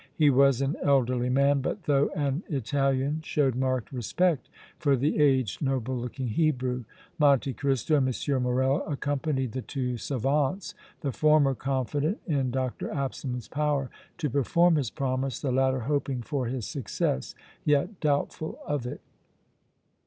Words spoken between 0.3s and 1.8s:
was an elderly man,